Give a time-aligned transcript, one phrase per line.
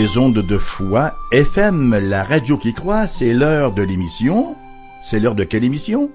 [0.00, 1.12] les ondes de foi.
[1.30, 4.56] FM, la radio qui croit, c'est l'heure de l'émission.
[5.02, 6.10] C'est l'heure de quelle émission?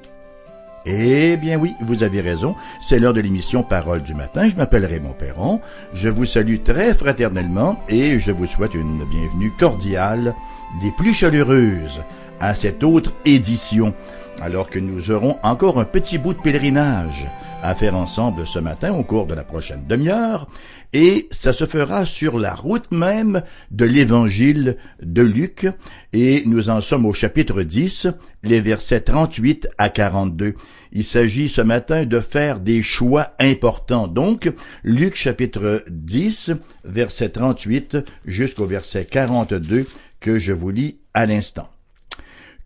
[0.88, 4.48] Eh bien oui, vous avez raison, c'est l'heure de l'émission Parole du matin.
[4.48, 5.62] Je m'appelle Raymond Perron.
[5.94, 10.34] Je vous salue très fraternellement et je vous souhaite une bienvenue cordiale,
[10.82, 12.02] des plus chaleureuses,
[12.40, 13.94] à cette autre édition,
[14.42, 17.28] alors que nous aurons encore un petit bout de pèlerinage
[17.66, 20.48] à faire ensemble ce matin au cours de la prochaine demi-heure,
[20.94, 25.68] et ça se fera sur la route même de l'évangile de Luc,
[26.14, 28.08] et nous en sommes au chapitre 10,
[28.44, 30.54] les versets 38 à 42.
[30.92, 34.08] Il s'agit ce matin de faire des choix importants.
[34.08, 34.52] Donc,
[34.84, 36.52] Luc chapitre 10,
[36.86, 39.86] verset 38 jusqu'au verset 42
[40.20, 41.70] que je vous lis à l'instant.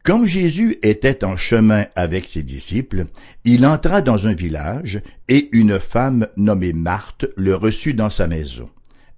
[0.04, 3.06] Comme Jésus était en chemin avec ses disciples,
[3.44, 8.70] il entra dans un village, et une femme nommée Marthe le reçut dans sa maison.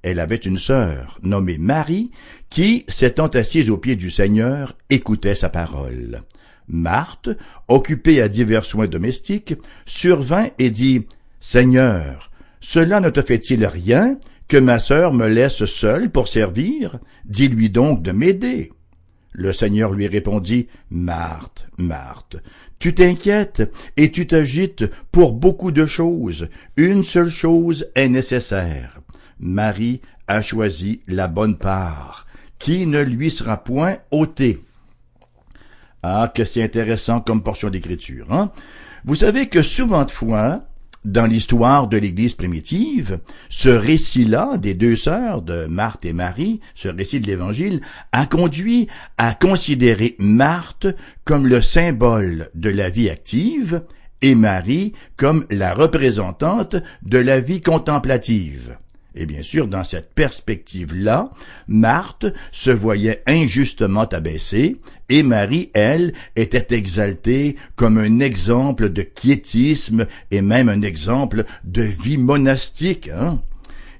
[0.02, 2.11] Elle avait une sœur nommée Marie,
[2.50, 6.23] qui, s'étant assise aux pieds du Seigneur, écoutait sa parole.
[6.67, 7.30] Marthe,
[7.67, 9.53] occupée à divers soins domestiques,
[9.86, 11.06] survint et dit,
[11.39, 17.00] Seigneur, cela ne te fait-il rien que ma sœur me laisse seule pour servir?
[17.25, 18.72] Dis-lui donc de m'aider.
[19.34, 22.38] Le Seigneur lui répondit, Marthe, Marthe,
[22.80, 26.50] tu t'inquiètes et tu t'agites pour beaucoup de choses.
[26.76, 29.00] Une seule chose est nécessaire.
[29.40, 32.28] Marie a choisi la bonne part,
[32.59, 34.62] qui ne lui sera point ôtée.
[36.04, 38.52] Ah, que c'est intéressant comme portion d'écriture, hein?
[39.04, 40.64] Vous savez que souvent de fois,
[41.05, 46.88] dans l'histoire de l'Église primitive, ce récit-là des deux sœurs de Marthe et Marie, ce
[46.88, 50.88] récit de l'Évangile, a conduit à considérer Marthe
[51.23, 53.83] comme le symbole de la vie active
[54.22, 58.78] et Marie comme la représentante de la vie contemplative.
[59.13, 61.31] Et bien sûr, dans cette perspective-là,
[61.67, 64.77] Marthe se voyait injustement abaissée,
[65.09, 71.81] et Marie, elle, était exaltée comme un exemple de quiétisme et même un exemple de
[71.81, 73.09] vie monastique.
[73.09, 73.41] Hein.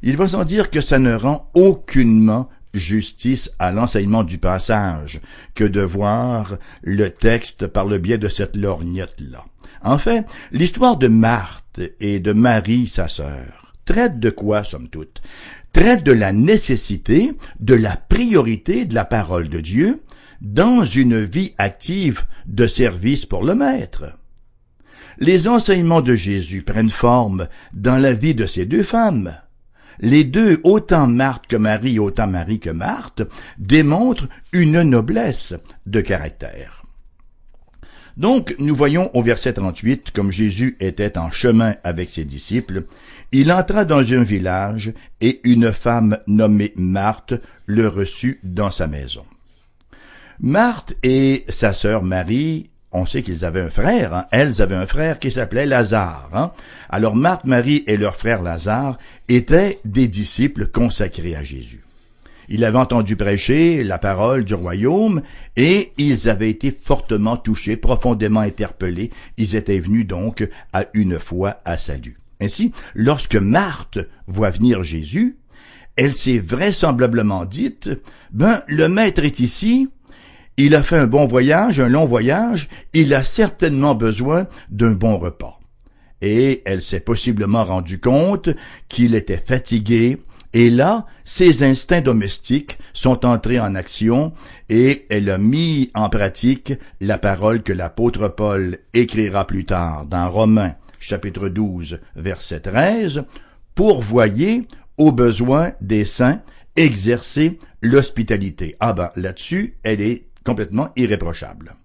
[0.02, 5.20] Il va sans dire que ça ne rend aucunement justice à l'enseignement du passage
[5.56, 9.44] que de voir le texte par le biais de cette lorgnette-là.
[9.84, 13.61] En fait, l'histoire de Marthe et de Marie, sa sœur,
[13.92, 15.22] traite de quoi, somme toute?
[15.74, 20.02] Traite de la nécessité, de la priorité de la parole de Dieu
[20.40, 24.06] dans une vie active de service pour le Maître.
[25.20, 29.36] Les enseignements de Jésus prennent forme dans la vie de ces deux femmes.
[30.00, 33.24] Les deux, autant Marthe que Marie, autant Marie que Marthe,
[33.58, 35.54] démontrent une noblesse
[35.86, 36.86] de caractère.
[38.18, 42.86] Donc, nous voyons au verset 38, comme Jésus était en chemin avec ses disciples,
[43.32, 47.34] il entra dans un village, et une femme nommée Marthe
[47.66, 49.26] le reçut dans sa maison.
[50.40, 54.26] Marthe et sa sœur Marie, on sait qu'ils avaient un frère, hein.
[54.32, 56.30] elles avaient un frère qui s'appelait Lazare.
[56.34, 56.52] Hein.
[56.90, 58.98] Alors Marthe, Marie et leur frère Lazare
[59.30, 61.84] étaient des disciples consacrés à Jésus.
[62.50, 65.22] Ils avaient entendu prêcher la parole du royaume
[65.56, 69.12] et ils avaient été fortement touchés, profondément interpellés.
[69.38, 72.21] Ils étaient venus donc à une foi à salut.
[72.42, 75.38] Ainsi, lorsque Marthe voit venir Jésus,
[75.96, 77.90] elle s'est vraisemblablement dite,
[78.32, 79.90] ben, le maître est ici,
[80.58, 85.18] il a fait un bon voyage, un long voyage, il a certainement besoin d'un bon
[85.18, 85.60] repas.
[86.22, 88.50] Et elle s'est possiblement rendu compte
[88.90, 90.18] qu'il était fatigué,
[90.54, 94.34] et là, ses instincts domestiques sont entrés en action
[94.68, 100.30] et elle a mis en pratique la parole que l'apôtre Paul écrira plus tard dans
[100.30, 103.24] Romains chapitre 12 verset 13,
[103.76, 104.68] pourvoyer
[104.98, 106.42] aux besoins des saints,
[106.76, 108.76] exercer l'hospitalité.
[108.80, 111.76] Ah ben là-dessus, elle est complètement irréprochable.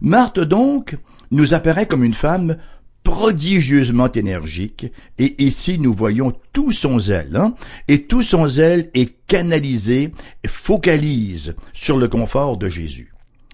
[0.00, 0.96] Marthe donc
[1.30, 2.56] nous apparaît comme une femme
[3.02, 4.86] prodigieusement énergique,
[5.18, 7.54] et ici nous voyons tout son zèle, hein,
[7.88, 10.12] et tout son zèle est canalisé,
[10.46, 13.11] focalise sur le confort de Jésus.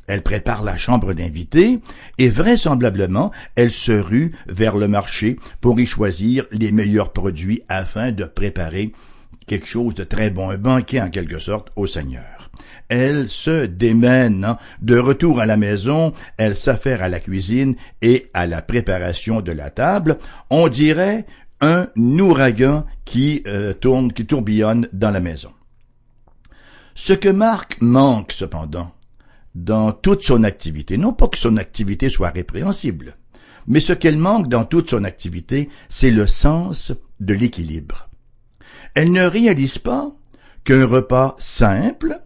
[0.09, 1.81] Elle prépare la chambre d'invités,
[2.19, 8.11] et vraisemblablement elle se rue vers le marché pour y choisir les meilleurs produits afin
[8.13, 8.93] de préparer
[9.47, 12.51] quelque chose de très bon, un banquet en quelque sorte au Seigneur
[12.89, 14.45] elle se démène.
[14.45, 14.59] Hein.
[14.81, 19.53] De retour à la maison, elle s'affaire à la cuisine et à la préparation de
[19.53, 20.19] la table.
[20.51, 21.27] On dirait
[21.61, 25.51] un ouragan qui euh, tourne, qui tourbillonne dans la maison.
[26.95, 28.93] Ce que Marc manque cependant
[29.65, 33.17] dans toute son activité, non pas que son activité soit répréhensible,
[33.67, 38.09] mais ce qu'elle manque dans toute son activité, c'est le sens de l'équilibre.
[38.95, 40.13] Elle ne réalise pas
[40.65, 42.21] qu'un repas simple,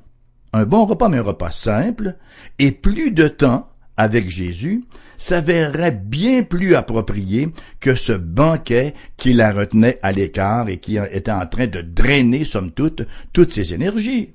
[0.52, 2.17] un bon repas mais un repas simple,
[2.58, 4.84] et plus de temps avec Jésus,
[5.17, 7.49] s'avérerait bien plus approprié
[7.81, 12.44] que ce banquet qui la retenait à l'écart et qui était en train de drainer,
[12.44, 13.02] somme toute,
[13.32, 14.34] toutes ses énergies.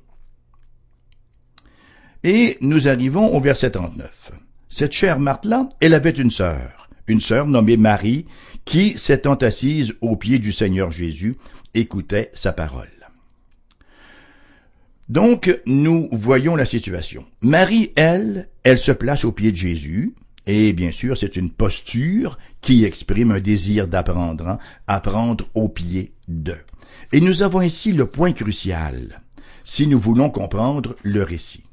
[2.24, 4.32] Et nous arrivons au verset 39.
[4.70, 8.26] Cette chère Marthe-là, elle avait une sœur, une sœur nommée Marie,
[8.66, 11.38] qui, s'étant assise aux pieds du Seigneur Jésus,
[11.74, 12.90] écoutait sa parole.
[15.10, 17.24] Donc, nous voyons la situation.
[17.42, 20.14] Marie, elle, elle se place aux pieds de Jésus,
[20.48, 26.12] et bien sûr, c'est une posture qui exprime un désir d'apprendre, hein, apprendre aux pieds
[26.28, 26.56] de.
[27.14, 29.22] Et nous avons ici le point crucial,
[29.64, 31.64] si nous voulons comprendre le récit.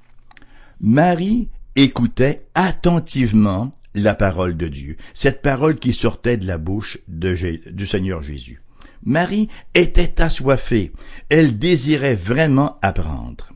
[0.80, 7.86] Marie écoutait attentivement la parole de Dieu, cette parole qui sortait de la bouche du
[7.86, 8.60] Seigneur Jésus.
[9.04, 10.92] Marie était assoiffée,
[11.28, 13.50] elle désirait vraiment apprendre.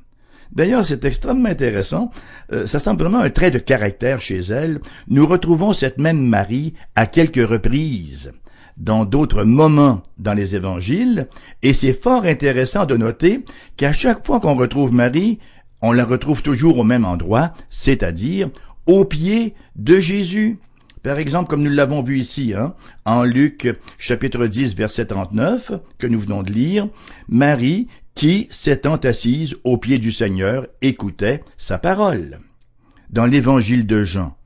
[0.52, 2.10] D'ailleurs, c'est extrêmement intéressant.
[2.52, 4.80] Euh, ça semble vraiment un trait de caractère chez elle.
[5.08, 8.32] Nous retrouvons cette même Marie à quelques reprises
[8.78, 11.26] dans d'autres moments dans les évangiles,
[11.62, 13.44] et c'est fort intéressant de noter
[13.76, 15.40] qu'à chaque fois qu'on retrouve Marie,
[15.82, 18.50] on la retrouve toujours au même endroit, c'est-à-dire
[18.86, 20.58] au pied de Jésus.
[21.02, 26.06] Par exemple, comme nous l'avons vu ici, hein, en Luc chapitre 10, verset 39, que
[26.06, 26.88] nous venons de lire,
[27.28, 32.40] Marie, qui, s'étant assise au pied du Seigneur, écoutait sa parole.
[33.10, 34.36] Dans l'évangile de Jean,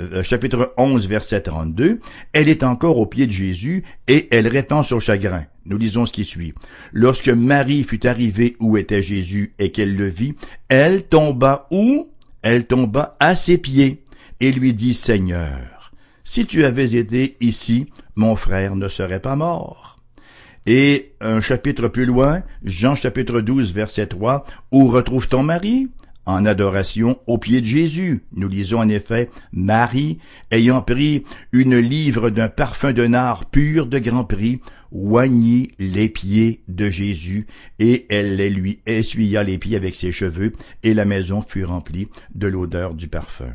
[0.00, 2.00] euh, chapitre 11, verset 32,
[2.32, 5.44] elle est encore au pied de Jésus et elle répand son chagrin.
[5.64, 6.54] Nous lisons ce qui suit.
[6.92, 10.34] Lorsque Marie fut arrivée où était Jésus et qu'elle le vit,
[10.68, 12.10] elle tomba où?
[12.42, 14.04] Elle tomba à ses pieds
[14.40, 15.92] et lui dit, Seigneur,
[16.24, 19.98] si tu avais été ici, mon frère ne serait pas mort.
[20.66, 25.88] Et un chapitre plus loin, Jean chapitre 12, verset 3, où retrouve ton mari?
[26.28, 28.22] En adoration aux pieds de Jésus.
[28.32, 30.18] Nous lisons en effet Marie,
[30.50, 34.60] ayant pris une livre d'un parfum de nard pur de grand prix,
[34.92, 37.46] oignit les pieds de Jésus,
[37.78, 40.52] et elle les lui essuya les pieds avec ses cheveux,
[40.82, 43.54] et la maison fut remplie de l'odeur du parfum.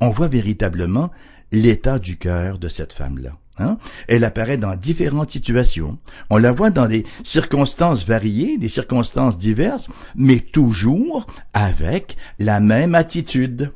[0.00, 1.12] On voit véritablement
[1.52, 3.38] l'état du cœur de cette femme-là.
[3.58, 3.78] Hein?
[4.06, 5.98] Elle apparaît dans différentes situations.
[6.30, 12.94] On la voit dans des circonstances variées, des circonstances diverses, mais toujours avec la même
[12.94, 13.72] attitude.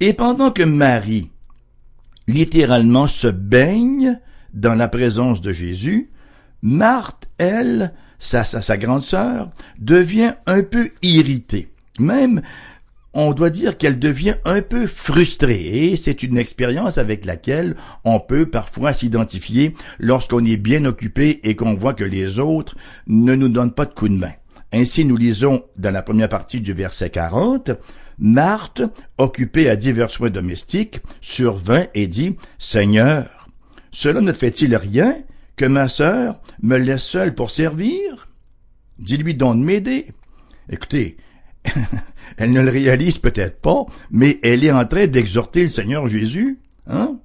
[0.00, 1.30] Et pendant que Marie,
[2.26, 4.18] littéralement, se baigne
[4.54, 6.10] dans la présence de Jésus,
[6.62, 11.72] Marthe, elle, sa, sa, sa grande sœur, devient un peu irritée.
[11.98, 12.42] Même
[13.12, 18.20] on doit dire qu'elle devient un peu frustrée et c'est une expérience avec laquelle on
[18.20, 22.76] peut parfois s'identifier lorsqu'on est bien occupé et qu'on voit que les autres
[23.06, 24.32] ne nous donnent pas de coup de main.
[24.72, 27.72] Ainsi nous lisons dans la première partie du verset 40,
[28.18, 28.82] Marthe,
[29.18, 33.48] occupée à divers soins domestiques, survint et dit, Seigneur,
[33.90, 35.16] cela ne fait-il rien
[35.56, 38.28] que ma sœur me laisse seule pour servir?
[38.98, 40.06] Dis-lui donc de m'aider.
[40.68, 41.16] Écoutez,
[42.36, 46.58] elle ne le réalise peut-être pas, mais elle est en train d'exhorter le Seigneur Jésus.
[46.86, 47.18] Hein?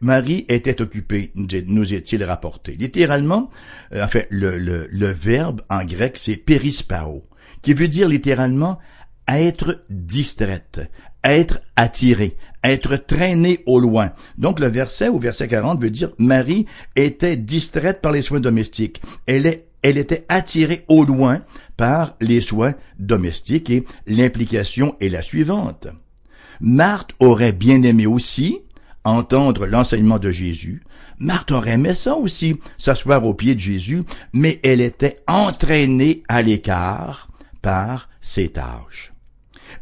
[0.00, 2.72] Marie était occupée, nous est-il rapporté.
[2.72, 3.50] Littéralement,
[3.94, 7.24] euh, enfin, le, le, le verbe en grec, c'est perispao,
[7.62, 8.78] qui veut dire littéralement
[9.28, 10.80] être distraite,
[11.22, 14.12] être attirée, être traînée au loin.
[14.38, 19.00] Donc le verset au verset 40 veut dire Marie était distraite par les soins domestiques.
[19.26, 21.42] Elle est elle était attirée au loin
[21.76, 25.88] par les soins domestiques et l'implication est la suivante.
[26.60, 28.60] Marthe aurait bien aimé aussi
[29.04, 30.82] entendre l'enseignement de Jésus.
[31.18, 36.42] Marthe aurait aimé ça aussi, s'asseoir aux pieds de Jésus, mais elle était entraînée à
[36.42, 37.28] l'écart
[37.60, 39.12] par ses tâches.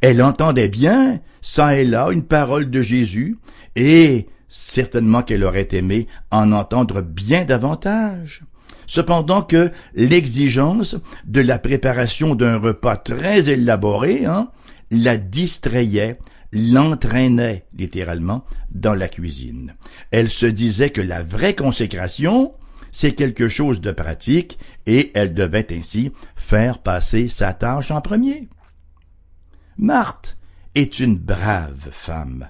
[0.00, 3.36] Elle entendait bien, ça et là, une parole de Jésus,
[3.76, 8.42] et certainement qu'elle aurait aimé en entendre bien davantage
[8.86, 14.50] cependant que l'exigence de la préparation d'un repas très élaboré hein,
[14.90, 16.18] la distrayait,
[16.52, 19.74] l'entraînait littéralement dans la cuisine.
[20.10, 22.52] Elle se disait que la vraie consécration,
[22.92, 28.48] c'est quelque chose de pratique et elle devait ainsi faire passer sa tâche en premier.
[29.78, 30.36] Marthe
[30.74, 32.48] est une brave femme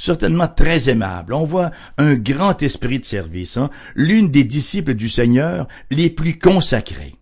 [0.00, 1.34] certainement très aimable.
[1.34, 3.70] On voit un grand esprit de service, hein?
[3.94, 7.16] l'une des disciples du Seigneur les plus consacrés.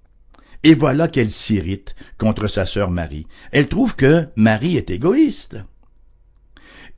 [0.62, 3.26] Et voilà qu'elle s'irrite contre sa sœur Marie.
[3.52, 5.58] Elle trouve que Marie est égoïste.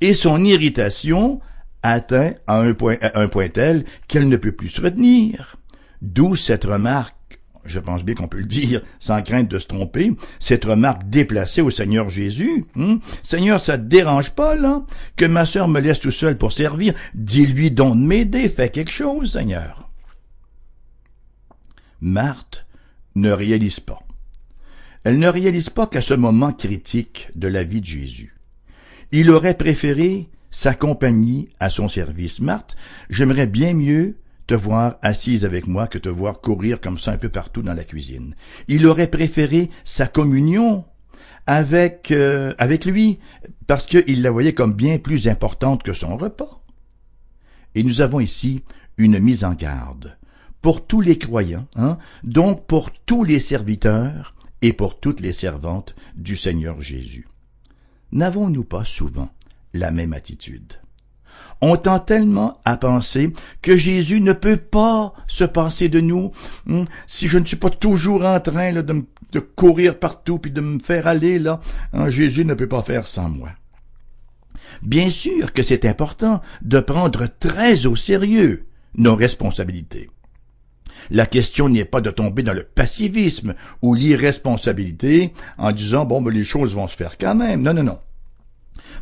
[0.00, 1.40] Et son irritation
[1.82, 5.56] atteint à un point tel qu'elle ne peut plus se retenir.
[6.02, 7.16] D'où cette remarque
[7.64, 11.60] je pense bien qu'on peut le dire sans crainte de se tromper, cette remarque déplacée
[11.60, 12.64] au Seigneur Jésus.
[12.76, 12.98] Hein?
[13.22, 14.82] Seigneur, ça te dérange pas, là,
[15.16, 16.94] que ma sœur me laisse tout seul pour servir?
[17.14, 19.90] Dis-lui donc de m'aider, fais quelque chose, Seigneur.
[22.00, 22.66] Marthe
[23.14, 24.00] ne réalise pas.
[25.04, 28.36] Elle ne réalise pas qu'à ce moment critique de la vie de Jésus,
[29.12, 32.40] il aurait préféré sa compagnie à son service.
[32.40, 32.76] Marthe,
[33.08, 34.16] j'aimerais bien mieux
[34.50, 37.72] te voir assise avec moi que te voir courir comme ça un peu partout dans
[37.72, 38.34] la cuisine.
[38.66, 40.84] Il aurait préféré sa communion
[41.46, 43.20] avec euh, avec lui
[43.68, 46.64] parce qu'il la voyait comme bien plus importante que son repas.
[47.76, 48.64] Et nous avons ici
[48.98, 50.18] une mise en garde
[50.62, 55.94] pour tous les croyants, hein, donc pour tous les serviteurs et pour toutes les servantes
[56.16, 57.28] du Seigneur Jésus.
[58.10, 59.30] N'avons-nous pas souvent
[59.74, 60.72] la même attitude?
[61.62, 66.32] On tend tellement à penser que Jésus ne peut pas se passer de nous
[66.70, 69.04] hein, si je ne suis pas toujours en train de,
[69.40, 71.60] courir partout puis de me faire aller là.
[71.92, 73.50] Hein, Jésus ne peut pas faire sans moi.
[74.82, 80.08] Bien sûr que c'est important de prendre très au sérieux nos responsabilités.
[81.10, 86.32] La question n'est pas de tomber dans le passivisme ou l'irresponsabilité en disant bon ben
[86.32, 87.62] les choses vont se faire quand même.
[87.62, 87.98] Non non non.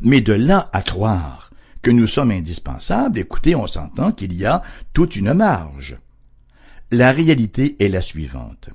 [0.00, 1.47] Mais de là à croire
[1.82, 5.96] que nous sommes indispensables, écoutez, on s'entend qu'il y a toute une marge.
[6.90, 8.70] La réalité est la suivante.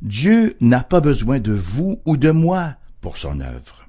[0.00, 3.86] Dieu n'a pas besoin de vous ou de moi pour son œuvre.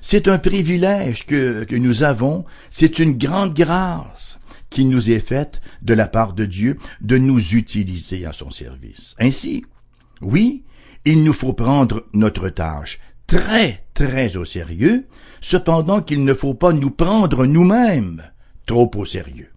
[0.00, 4.38] C'est un privilège que, nous avons, c'est une grande grâce
[4.70, 9.14] qui nous est faite de la part de Dieu de nous utiliser à son service.
[9.18, 9.64] Ainsi,
[10.20, 10.64] oui,
[11.04, 15.06] il nous faut prendre notre tâche très, très au sérieux,
[15.40, 18.22] cependant qu'il ne faut pas nous prendre nous-mêmes
[18.66, 19.52] trop au sérieux.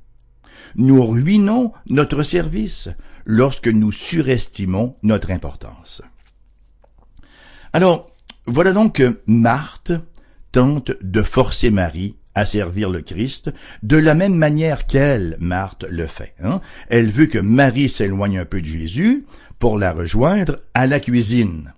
[0.76, 2.90] Nous ruinons notre service
[3.26, 6.04] lorsque nous surestimons notre importance.
[7.74, 8.12] Alors,
[8.46, 9.94] voilà donc que Marthe
[10.52, 13.52] tente de forcer Marie à servir le Christ,
[13.84, 16.34] de la même manière qu'elle, Marthe, le fait.
[16.42, 16.62] Hein.
[16.90, 19.26] Elle veut que Marie s'éloigne un peu de Jésus
[19.60, 21.74] pour la rejoindre à la cuisine.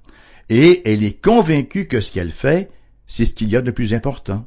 [0.55, 2.69] Et elle est convaincue que ce qu'elle fait,
[3.07, 4.45] c'est ce qu'il y a de plus important.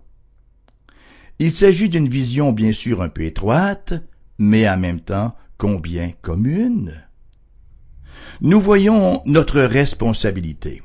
[1.41, 3.93] Il s'agit d'une vision bien sûr un peu étroite,
[4.39, 7.03] mais en même temps combien commune.
[8.41, 10.81] Nous voyons notre responsabilité.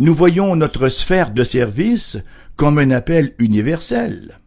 [0.00, 2.16] Nous voyons notre sphère de service
[2.56, 4.40] comme un appel universel.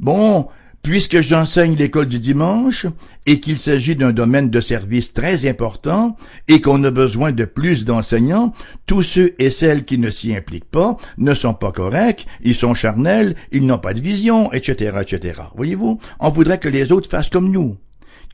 [0.00, 0.48] Bon,
[0.84, 2.86] puisque j'enseigne l'école du dimanche
[3.26, 7.86] et qu'il s'agit d'un domaine de service très important et qu'on a besoin de plus
[7.86, 8.52] d'enseignants,
[8.86, 12.74] tous ceux et celles qui ne s'y impliquent pas ne sont pas corrects, ils sont
[12.74, 15.40] charnels, ils n'ont pas de vision, etc., etc.
[15.56, 17.78] Voyez-vous, on voudrait que les autres fassent comme nous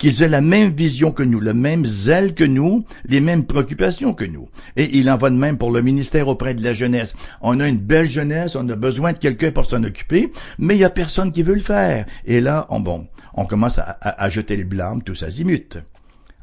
[0.00, 4.14] qu'ils aient la même vision que nous, le même zèle que nous, les mêmes préoccupations
[4.14, 4.49] que nous.
[4.76, 7.14] Et il en va de même pour le ministère auprès de la jeunesse.
[7.42, 10.80] On a une belle jeunesse, on a besoin de quelqu'un pour s'en occuper, mais il
[10.80, 12.07] y a personne qui veut le faire.
[12.25, 15.83] Et là, on, bon, on commence à, jeter le blâme tous azimuts.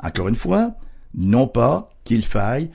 [0.04, 0.76] Encore une fois,
[1.16, 2.70] non pas qu'il faille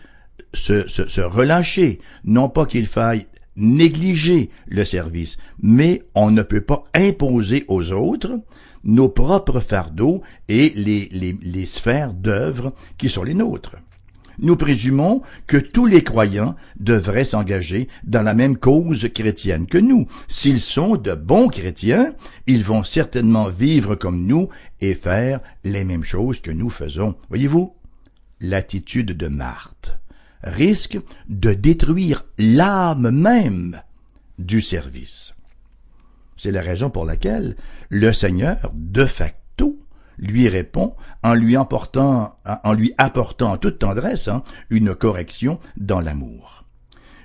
[0.52, 6.60] se, se, se relâcher, non pas qu'il faille négliger le service, mais on ne peut
[6.60, 8.40] pas imposer aux autres
[8.84, 13.76] nos propres fardeaux et les, sphères d'œuvre qui sont les nôtres.
[14.38, 20.06] Nous présumons que tous les croyants devraient s'engager dans la même cause chrétienne que nous.
[20.26, 22.14] S'ils sont de bons chrétiens,
[22.46, 24.48] ils vont certainement vivre comme nous
[24.80, 27.14] et faire les mêmes choses que nous faisons.
[27.28, 27.74] Voyez-vous,
[28.40, 29.98] l'attitude de Marthe
[30.42, 30.98] risque
[31.28, 33.80] de détruire l'âme même
[34.38, 35.34] du service.
[36.36, 37.56] C'est la raison pour laquelle
[37.88, 39.78] le Seigneur, de facto,
[40.18, 46.64] lui répond en lui apportant, en toute tendresse hein, une correction dans l'amour.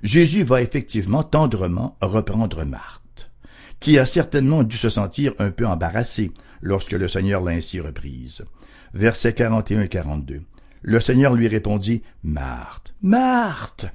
[0.04, 3.32] Jésus va effectivement tendrement reprendre Marthe,
[3.80, 8.46] qui a certainement dû se sentir un peu embarrassée lorsque le Seigneur l'a ainsi reprise.
[8.94, 10.42] Versets 41 et 42.
[10.82, 13.88] Le Seigneur lui répondit, Marthe, Marthe,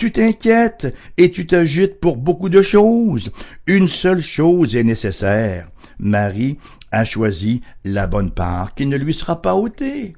[0.00, 3.30] tu t'inquiètes et tu t'agites pour beaucoup de choses.
[3.66, 5.70] Une seule chose est nécessaire.
[5.98, 6.56] Marie
[6.90, 10.14] a choisi la bonne part qui ne lui sera pas ôtée.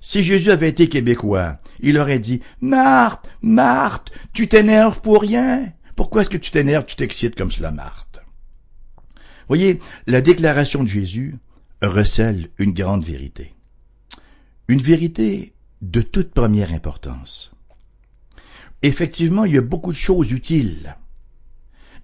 [0.00, 5.72] Si Jésus avait été québécois, il aurait dit Marthe, Marthe, tu t'énerves pour rien.
[5.96, 8.20] Pourquoi est-ce que tu t'énerves, tu t'excites comme cela, Marthe?
[9.48, 11.34] Voyez, la déclaration de Jésus
[11.82, 13.56] recèle une grande vérité.
[14.68, 17.50] Une vérité de toute première importance
[18.82, 20.96] effectivement, il y a beaucoup de choses utiles.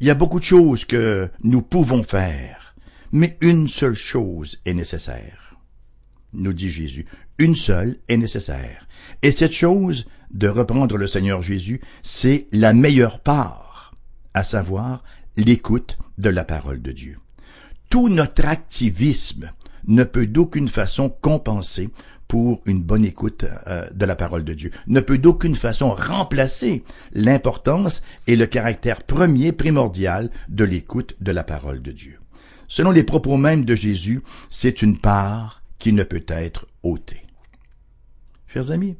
[0.00, 2.74] Il y a beaucoup de choses que nous pouvons faire,
[3.12, 5.56] mais une seule chose est nécessaire.
[6.32, 7.06] nous dit Jésus.
[7.38, 8.88] Une seule est nécessaire.
[9.22, 13.92] Et cette chose, de reprendre le Seigneur Jésus, c'est la meilleure part,
[14.34, 15.04] à savoir
[15.36, 17.18] l'écoute de la parole de Dieu.
[17.88, 19.50] Tout notre activisme
[19.86, 21.88] ne peut d'aucune façon compenser
[22.34, 26.82] pour une bonne écoute euh, de la parole de Dieu, ne peut d'aucune façon remplacer
[27.12, 32.18] l'importance et le caractère premier primordial de l'écoute de la parole de Dieu.
[32.66, 37.22] Selon les propos mêmes de Jésus, c'est une part qui ne peut être ôtée.
[38.48, 38.96] Chers amis,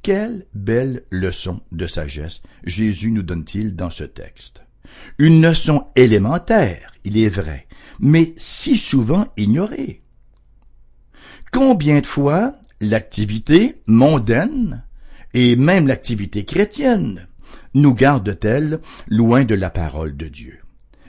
[0.00, 4.62] quelle belle leçon de sagesse Jésus nous donne-t-il dans ce texte.
[5.18, 7.66] Une leçon élémentaire, il est vrai,
[8.00, 10.00] mais si souvent ignorée.
[11.52, 14.84] Combien de fois l'activité mondaine
[15.34, 17.26] et même l'activité chrétienne
[17.74, 20.58] nous garde-t-elle loin de la parole de Dieu?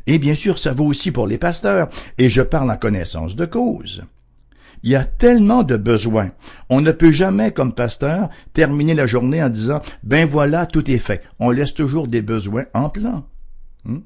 [0.07, 3.45] Et bien sûr, ça vaut aussi pour les pasteurs, et je parle en connaissance de
[3.45, 4.03] cause.
[4.81, 6.31] Il y a tellement de besoins.
[6.69, 10.97] On ne peut jamais, comme pasteur, terminer la journée en disant, ben voilà, tout est
[10.97, 11.21] fait.
[11.39, 13.25] On laisse toujours des besoins en plan.
[13.83, 13.99] Hmm?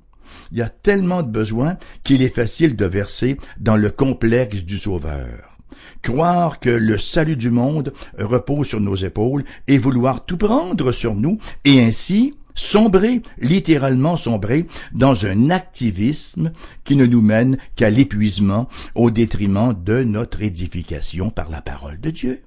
[0.52, 4.78] Il y a tellement de besoins qu'il est facile de verser dans le complexe du
[4.78, 5.53] Sauveur.
[6.02, 11.16] Croire que le salut du monde repose sur nos épaules et vouloir tout prendre sur
[11.16, 16.52] nous et ainsi sombrer, littéralement sombrer, dans un activisme
[16.84, 22.12] qui ne nous mène qu'à l'épuisement au détriment de notre édification par la parole de
[22.12, 22.44] Dieu.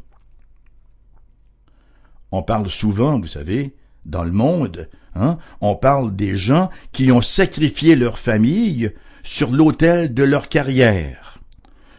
[2.32, 7.22] On parle souvent, vous savez, dans le monde, hein, on parle des gens qui ont
[7.22, 8.92] sacrifié leur famille
[9.22, 11.35] sur l'autel de leur carrière,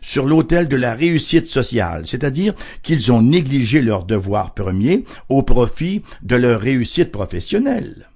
[0.07, 6.01] sur l'autel de la réussite sociale, c'est-à-dire qu'ils ont négligé leur devoir premier au profit
[6.23, 8.09] de leur réussite professionnelle.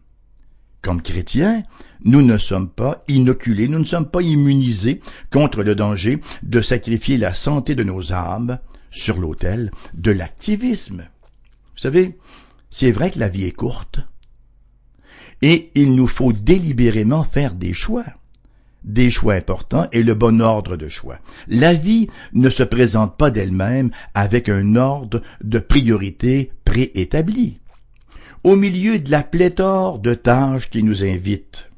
[0.81, 1.63] Comme chrétiens,
[2.05, 5.01] nous ne sommes pas inoculés, nous ne sommes pas immunisés
[5.33, 8.57] contre le danger de sacrifier la santé de nos âmes
[8.89, 11.09] sur l'autel de l'activisme.
[11.75, 12.17] Vous savez,
[12.69, 13.99] c'est vrai que la vie est courte.
[15.41, 18.05] Et il nous faut délibérément faire des choix.
[18.83, 21.19] Des choix importants et le bon ordre de choix.
[21.47, 27.59] La vie ne se présente pas d'elle-même avec un ordre de priorité préétabli.
[28.43, 31.69] Au milieu de la pléthore de tâches qui nous invitent,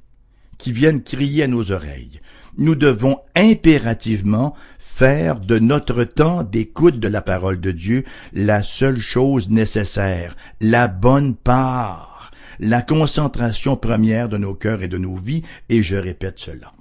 [0.58, 2.22] qui viennent crier à nos oreilles,
[2.58, 9.00] nous devons impérativement faire de notre temps d'écoute de la parole de Dieu la seule
[9.00, 15.42] chose nécessaire, la bonne part, la concentration première de nos cœurs et de nos vies,
[15.68, 16.72] et je répète cela.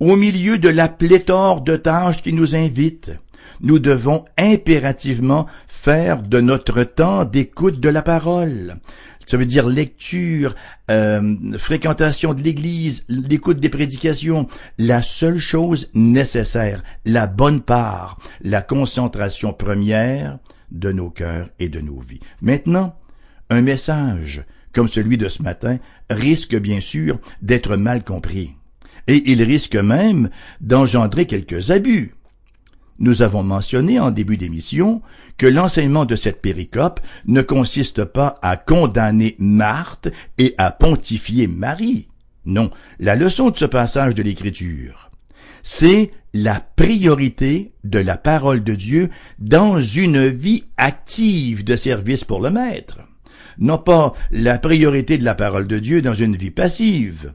[0.00, 3.12] Au milieu de la pléthore de tâches qui nous invitent,
[3.60, 8.76] nous devons impérativement faire de notre temps d'écoute de la parole,
[9.26, 10.54] ça veut dire lecture,
[10.88, 14.46] euh, fréquentation de l'Église, l'écoute des prédications.
[14.78, 20.38] La seule chose nécessaire, la bonne part, la concentration première
[20.70, 22.20] de nos cœurs et de nos vies.
[22.40, 22.96] Maintenant,
[23.50, 25.78] un message comme celui de ce matin
[26.08, 28.54] risque bien sûr d'être mal compris.
[29.08, 32.14] Et il risque même d'engendrer quelques abus.
[32.98, 35.02] Nous avons mentionné en début d'émission
[35.36, 42.08] que l'enseignement de cette péricope ne consiste pas à condamner Marthe et à pontifier Marie.
[42.46, 45.10] Non, la leçon de ce passage de l'Écriture,
[45.62, 52.40] c'est la priorité de la parole de Dieu dans une vie active de service pour
[52.40, 53.00] le Maître.
[53.58, 57.32] Non pas la priorité de la parole de Dieu dans une vie passive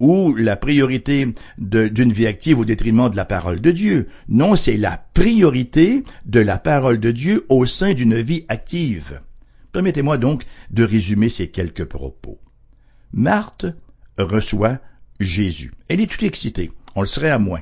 [0.00, 4.08] ou la priorité d'une vie active au détriment de la parole de Dieu.
[4.28, 9.20] Non, c'est la priorité de la parole de Dieu au sein d'une vie active.
[9.72, 12.38] Permettez-moi donc de résumer ces quelques propos.
[13.12, 13.66] Marthe
[14.18, 14.78] reçoit
[15.20, 15.72] Jésus.
[15.88, 16.70] Elle est toute excitée.
[16.94, 17.60] On le serait à moins.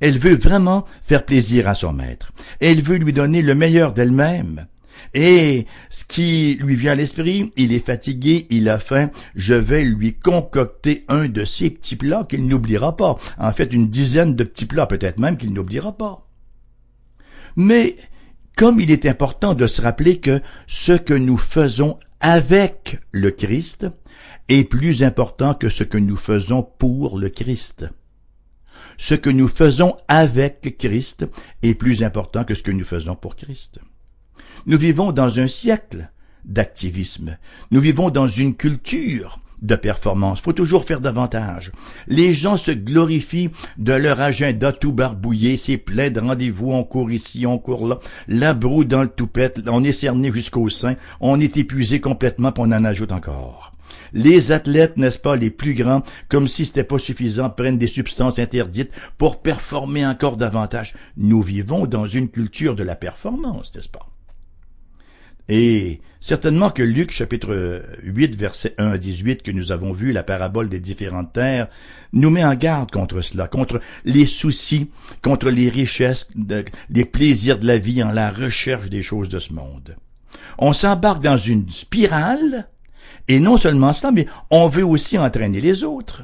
[0.00, 2.32] Elle veut vraiment faire plaisir à son maître.
[2.60, 4.66] Elle veut lui donner le meilleur d'elle-même.
[5.14, 9.84] Et ce qui lui vient à l'esprit, il est fatigué, il a faim, je vais
[9.84, 13.18] lui concocter un de ces petits plats qu'il n'oubliera pas.
[13.38, 16.26] En fait, une dizaine de petits plats peut-être même qu'il n'oubliera pas.
[17.56, 17.96] Mais
[18.56, 23.86] comme il est important de se rappeler que ce que nous faisons avec le Christ
[24.48, 27.88] est plus important que ce que nous faisons pour le Christ.
[28.98, 31.26] Ce que nous faisons avec Christ
[31.62, 33.80] est plus important que ce que nous faisons pour Christ.
[34.66, 36.10] Nous vivons dans un siècle
[36.44, 37.36] d'activisme.
[37.70, 40.40] Nous vivons dans une culture de performance.
[40.40, 41.72] Faut toujours faire davantage.
[42.08, 45.56] Les gens se glorifient de leur agenda tout barbouillé.
[45.56, 46.72] C'est plein de rendez-vous.
[46.72, 48.00] On court ici, on court là.
[48.28, 49.62] La broue dans le toupette.
[49.68, 50.96] On est cerné jusqu'au sein.
[51.20, 53.72] On est épuisé complètement, puis on en ajoute encore.
[54.12, 58.38] Les athlètes, n'est-ce pas, les plus grands, comme si c'était pas suffisant, prennent des substances
[58.38, 60.94] interdites pour performer encore davantage.
[61.16, 64.11] Nous vivons dans une culture de la performance, n'est-ce pas?
[65.48, 70.22] Et certainement que Luc chapitre 8 verset 1 à 18 que nous avons vu, la
[70.22, 71.68] parabole des différentes terres,
[72.12, 76.28] nous met en garde contre cela, contre les soucis, contre les richesses,
[76.90, 79.96] les plaisirs de la vie en la recherche des choses de ce monde.
[80.58, 82.68] On s'embarque dans une spirale,
[83.28, 86.22] et non seulement cela, mais on veut aussi entraîner les autres.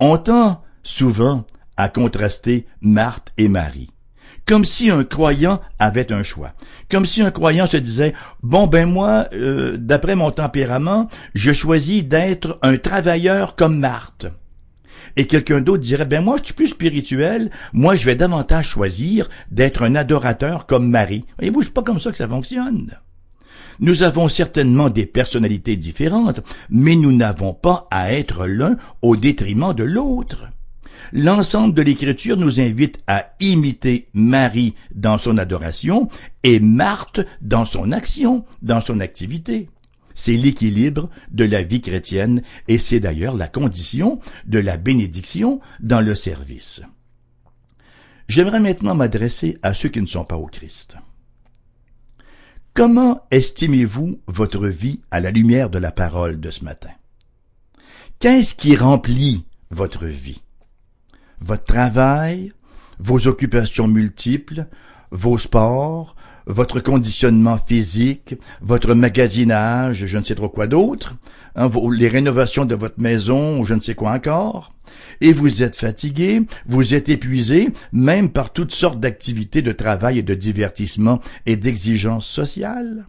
[0.00, 3.90] On tend souvent à contraster Marthe et Marie
[4.46, 6.52] comme si un croyant avait un choix.
[6.90, 12.04] Comme si un croyant se disait, bon ben moi, euh, d'après mon tempérament, je choisis
[12.04, 14.26] d'être un travailleur comme Marthe.
[15.16, 19.28] Et quelqu'un d'autre dirait, ben moi je suis plus spirituel, moi je vais davantage choisir
[19.50, 21.24] d'être un adorateur comme Marie.
[21.38, 22.96] Voyez-vous, c'est pas comme ça que ça fonctionne.
[23.80, 29.74] Nous avons certainement des personnalités différentes, mais nous n'avons pas à être l'un au détriment
[29.74, 30.46] de l'autre.
[31.12, 36.08] L'ensemble de l'Écriture nous invite à imiter Marie dans son adoration
[36.42, 39.68] et Marthe dans son action, dans son activité.
[40.14, 46.00] C'est l'équilibre de la vie chrétienne et c'est d'ailleurs la condition de la bénédiction dans
[46.00, 46.80] le service.
[48.28, 50.96] J'aimerais maintenant m'adresser à ceux qui ne sont pas au Christ.
[52.72, 56.90] Comment estimez-vous votre vie à la lumière de la parole de ce matin?
[58.18, 60.40] Qu'est-ce qui remplit votre vie?
[61.42, 62.52] Votre travail,
[62.98, 64.66] vos occupations multiples,
[65.10, 66.14] vos sports,
[66.46, 71.14] votre conditionnement physique, votre magasinage, je ne sais trop quoi d'autre,
[71.56, 74.72] hein, les rénovations de votre maison, je ne sais quoi encore,
[75.20, 80.22] et vous êtes fatigué, vous êtes épuisé, même par toutes sortes d'activités de travail et
[80.22, 83.06] de divertissement et d'exigences sociales.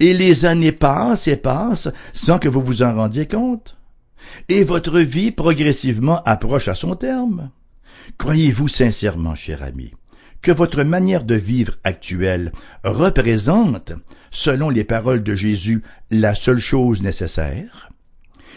[0.00, 3.76] Et les années passent et passent sans que vous vous en rendiez compte
[4.48, 7.50] et votre vie progressivement approche à son terme.
[8.18, 9.92] Croyez-vous sincèrement, cher ami,
[10.42, 12.52] que votre manière de vivre actuelle
[12.84, 13.92] représente,
[14.30, 17.90] selon les paroles de Jésus, la seule chose nécessaire?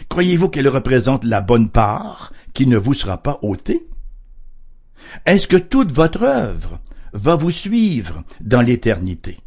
[0.08, 3.86] Croyez-vous qu'elle représente la bonne part qui ne vous sera pas ôtée?
[5.24, 6.80] Est-ce que toute votre œuvre
[7.12, 9.38] va vous suivre dans l'éternité?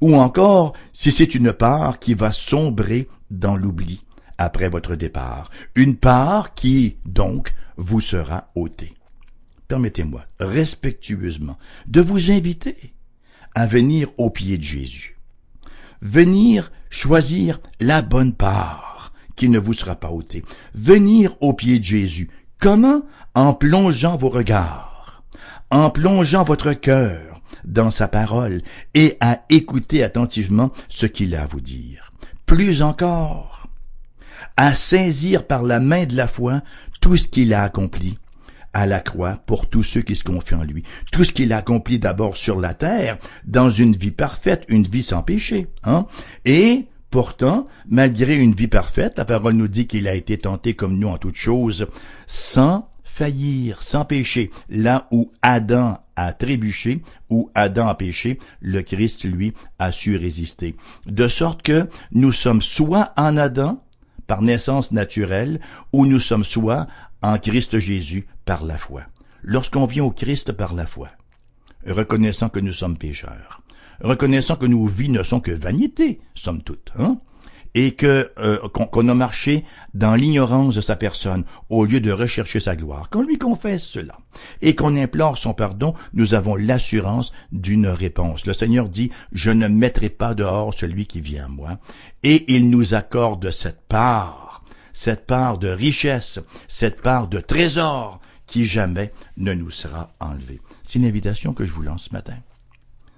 [0.00, 4.04] Ou encore si c'est une part qui va sombrer dans l'oubli?
[4.38, 8.94] Après votre départ, une part qui, donc, vous sera ôtée.
[9.66, 12.94] Permettez-moi, respectueusement, de vous inviter
[13.54, 15.18] à venir au pied de Jésus.
[16.00, 20.44] Venir choisir la bonne part qui ne vous sera pas ôtée.
[20.74, 22.30] Venir au pied de Jésus.
[22.60, 23.02] Comment?
[23.34, 25.22] En plongeant vos regards,
[25.70, 28.62] en plongeant votre cœur dans sa parole
[28.94, 32.12] et à écouter attentivement ce qu'il a à vous dire.
[32.46, 33.57] Plus encore,
[34.58, 36.62] à saisir par la main de la foi
[37.00, 38.18] tout ce qu'il a accompli
[38.74, 40.82] à la croix pour tous ceux qui se confient en lui.
[41.12, 45.04] Tout ce qu'il a accompli d'abord sur la terre, dans une vie parfaite, une vie
[45.04, 45.68] sans péché.
[45.84, 46.06] Hein?
[46.44, 50.98] Et pourtant, malgré une vie parfaite, la parole nous dit qu'il a été tenté comme
[50.98, 51.86] nous en toutes choses,
[52.26, 54.50] sans faillir, sans péché.
[54.68, 60.74] Là où Adam a trébuché, où Adam a péché, le Christ, lui, a su résister.
[61.06, 63.80] De sorte que nous sommes soit en Adam,
[64.28, 65.58] par naissance naturelle,
[65.92, 66.86] ou nous sommes soit
[67.22, 69.02] en Christ Jésus par la foi.
[69.42, 71.08] Lorsqu'on vient au Christ par la foi,
[71.84, 73.62] reconnaissant que nous sommes pécheurs,
[74.00, 77.18] reconnaissant que nos vies ne sont que vanité, somme toute, hein,
[77.74, 82.60] et que euh, qu'on a marché dans l'ignorance de sa personne au lieu de rechercher
[82.60, 83.10] sa gloire.
[83.10, 84.18] Qu'on lui confesse cela
[84.62, 88.46] et qu'on implore son pardon, nous avons l'assurance d'une réponse.
[88.46, 91.78] Le Seigneur dit, je ne mettrai pas dehors celui qui vient à moi.
[92.22, 98.64] Et il nous accorde cette part, cette part de richesse, cette part de trésor qui
[98.66, 100.60] jamais ne nous sera enlevée.
[100.82, 102.38] C'est une invitation que je vous lance ce matin,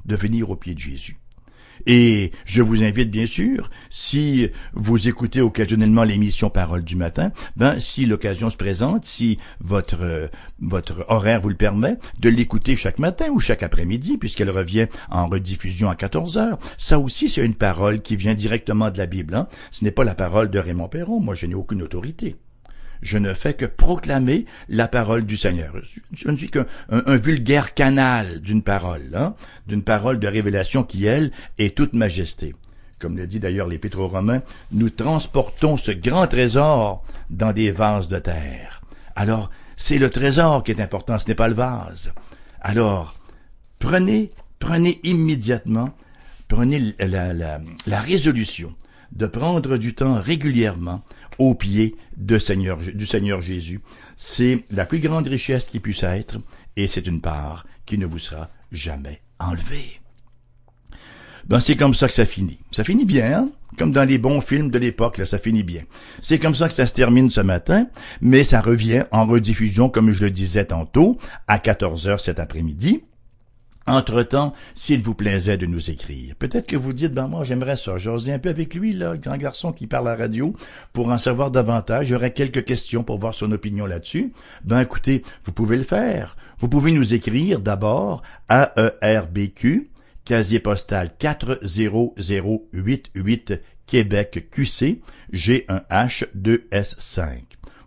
[0.04, 1.20] de venir au pied de Jésus
[1.86, 7.78] et je vous invite bien sûr, si vous écoutez occasionnellement l'émission Parole du matin, ben
[7.80, 13.28] si l'occasion se présente, si votre votre horaire vous le permet, de l'écouter chaque matin
[13.30, 16.58] ou chaque après-midi, puisqu'elle revient en rediffusion à 14 heures.
[16.78, 19.34] Ça aussi, c'est une parole qui vient directement de la Bible.
[19.34, 19.48] Hein?
[19.70, 21.20] Ce n'est pas la parole de Raymond Perron.
[21.20, 22.36] Moi, je n'ai aucune autorité
[23.02, 25.74] je ne fais que proclamer la parole du Seigneur.
[26.12, 29.34] Je ne suis qu'un un, vulgaire canal d'une parole, hein,
[29.66, 32.54] d'une parole de révélation qui, elle, est toute majesté.
[32.98, 38.08] comme le dit d'ailleurs l'Épître aux Romains, nous transportons ce grand trésor dans des vases
[38.08, 38.82] de terre.
[39.16, 42.12] Alors, c'est le trésor qui est important, ce n'est pas le vase.
[42.60, 43.14] Alors,
[43.78, 45.90] prenez, prenez immédiatement,
[46.48, 48.74] prenez la, la, résolution
[49.12, 51.02] de prendre du temps régulièrement
[51.38, 53.80] au pied de Seigneur, du Seigneur Jésus.
[54.16, 56.38] C'est la plus grande richesse qui puisse être,
[56.76, 60.00] et c'est une part qui ne vous sera jamais enlevée.
[61.46, 62.60] Ben, c'est comme ça que ça finit.
[62.70, 63.50] Ça finit bien, hein?
[63.78, 65.82] comme dans les bons films de l'époque, là, ça finit bien.
[66.20, 67.86] C'est comme ça que ça se termine ce matin,
[68.20, 73.02] mais ça revient en rediffusion, comme je le disais tantôt, à 14 heures cet après-midi.
[73.86, 76.34] Entre-temps, s'il vous plaisait de nous écrire.
[76.36, 79.18] Peut-être que vous dites, ben moi j'aimerais ça, j'osais un peu avec lui, là, le
[79.18, 80.54] grand garçon qui parle à la radio,
[80.92, 82.06] pour en savoir davantage.
[82.08, 84.32] J'aurais quelques questions pour voir son opinion là-dessus.
[84.64, 86.36] Ben écoutez, vous pouvez le faire.
[86.58, 89.90] Vous pouvez nous écrire d'abord à ERBQ,
[90.24, 95.00] casier postal 40088 Québec QC
[95.32, 97.40] G1H2S5.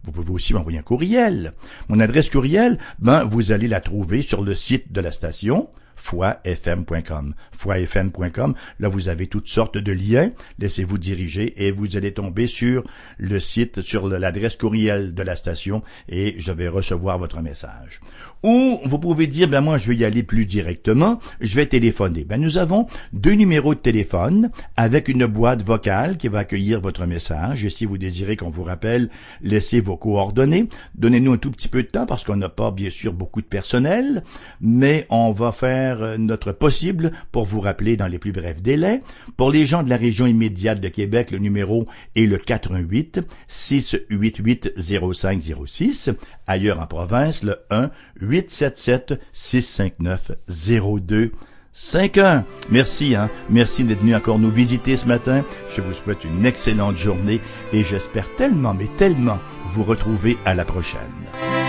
[0.03, 1.53] Vous pouvez aussi m'envoyer un courriel.
[1.87, 7.33] Mon adresse courriel, ben, vous allez la trouver sur le site de la station, foifm.com.
[7.51, 12.83] foifm.com, là vous avez toutes sortes de liens, laissez-vous diriger et vous allez tomber sur
[13.17, 18.01] le site, sur l'adresse courriel de la station et je vais recevoir votre message.
[18.43, 22.25] Ou vous pouvez dire, ben moi je vais y aller plus directement, je vais téléphoner.
[22.25, 27.05] Ben nous avons deux numéros de téléphone avec une boîte vocale qui va accueillir votre
[27.05, 27.63] message.
[27.63, 29.09] Et si vous désirez qu'on vous rappelle,
[29.41, 30.67] laissez vos coordonnées.
[30.95, 33.47] Donnez-nous un tout petit peu de temps parce qu'on n'a pas bien sûr beaucoup de
[33.47, 34.23] personnel,
[34.59, 39.01] mais on va faire notre possible pour vous rappeler dans les plus brefs délais.
[39.37, 44.73] Pour les gens de la région immédiate de Québec, le numéro est le 88 688
[44.77, 46.09] 0506.
[46.47, 51.31] Ailleurs en province, le 1 877 659 02
[51.73, 52.45] 51.
[52.69, 53.29] Merci, hein.
[53.49, 55.43] Merci d'être venu encore nous visiter ce matin.
[55.75, 59.39] Je vous souhaite une excellente journée et j'espère tellement, mais tellement
[59.71, 61.62] vous retrouver à la prochaine.